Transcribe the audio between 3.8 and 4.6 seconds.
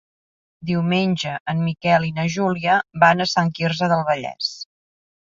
del Vallès.